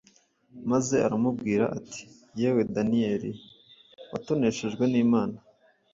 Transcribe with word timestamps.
maze 0.71 0.95
aramubwira 1.07 1.65
ati: 1.77 2.01
“Yewe 2.39 2.61
Daniyeli 2.75 3.31
watoneshejwe 4.11 4.83
n’Imana, 4.91 5.37